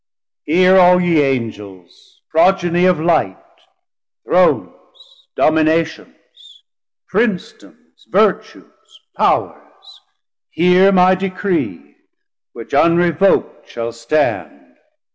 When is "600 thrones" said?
4.25-4.87